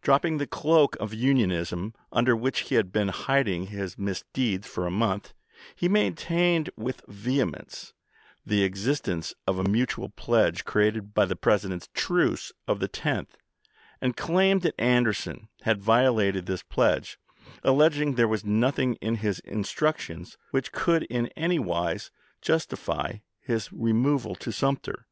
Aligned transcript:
Dropping 0.00 0.38
the 0.38 0.46
cloak 0.46 0.96
of 0.98 1.12
Unionism 1.12 1.92
AHoit,r' 2.10 2.18
under 2.18 2.34
which 2.34 2.60
he 2.70 2.76
had 2.76 2.90
been 2.90 3.08
hiding 3.08 3.66
his 3.66 3.98
misdeeds 3.98 4.66
for 4.66 4.84
CBanqueT 4.84 4.86
a 4.86 4.90
month, 4.90 5.34
he 5.76 5.88
maintained 5.90 6.70
with 6.74 7.02
vehemence 7.06 7.92
the 8.46 8.62
exist 8.62 9.04
mwtedk 9.04 9.12
ence 9.12 9.34
of 9.46 9.58
a 9.58 9.64
mutual 9.68 10.08
pledge 10.08 10.64
created 10.64 11.12
by 11.12 11.26
the 11.26 11.36
President's 11.36 11.88
Oct., 11.88 12.08
1870. 12.08 12.32
truce 12.32 12.52
of 12.66 12.80
the 12.80 12.88
10th, 12.88 13.38
and 14.00 14.16
claimed 14.16 14.62
that 14.62 14.80
Anderson 14.80 15.48
had 15.64 15.82
violated 15.82 16.46
this 16.46 16.62
pledge, 16.62 17.18
alleging 17.62 18.14
there 18.14 18.26
was 18.26 18.42
nothing 18.42 18.94
in 19.02 19.16
his 19.16 19.40
instructions 19.40 20.38
which 20.50 20.72
could 20.72 21.02
in 21.10 21.26
any 21.36 21.58
wise 21.58 22.10
justify 22.40 23.16
his 23.38 23.70
removal 23.70 24.34
to 24.34 24.50
Sumter. 24.50 25.04